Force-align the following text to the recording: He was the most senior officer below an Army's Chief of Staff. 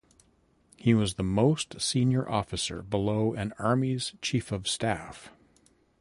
He 0.77 0.95
was 0.95 1.13
the 1.13 1.23
most 1.23 1.79
senior 1.79 2.27
officer 2.27 2.81
below 2.81 3.35
an 3.35 3.53
Army's 3.59 4.15
Chief 4.19 4.51
of 4.51 4.67
Staff. 4.67 5.29